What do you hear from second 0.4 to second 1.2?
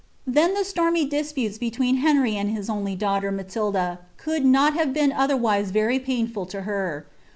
the stormy